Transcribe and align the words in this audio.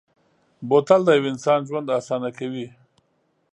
بوتل 0.67 1.01
د 1.05 1.09
یو 1.17 1.25
انسان 1.33 1.59
ژوند 1.67 1.93
اسانه 1.99 2.29
کوي. 2.37 2.67